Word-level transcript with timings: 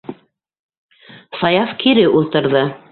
-Саяф 1.43 1.77
кире 1.87 2.11
ултырҙы. 2.21 2.69